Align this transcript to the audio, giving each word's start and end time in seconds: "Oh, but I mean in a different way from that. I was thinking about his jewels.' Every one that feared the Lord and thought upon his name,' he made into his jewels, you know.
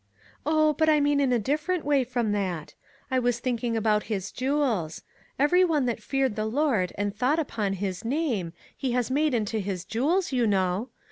"Oh, 0.47 0.73
but 0.73 0.89
I 0.89 0.99
mean 0.99 1.19
in 1.19 1.31
a 1.31 1.37
different 1.37 1.85
way 1.85 2.03
from 2.03 2.31
that. 2.31 2.73
I 3.11 3.19
was 3.19 3.37
thinking 3.39 3.77
about 3.77 4.05
his 4.09 4.31
jewels.' 4.31 5.03
Every 5.37 5.63
one 5.63 5.85
that 5.85 6.01
feared 6.01 6.35
the 6.35 6.45
Lord 6.47 6.91
and 6.97 7.15
thought 7.15 7.37
upon 7.37 7.73
his 7.73 8.03
name,' 8.03 8.53
he 8.75 8.97
made 9.11 9.35
into 9.35 9.59
his 9.59 9.85
jewels, 9.85 10.31
you 10.31 10.47
know. 10.47 10.89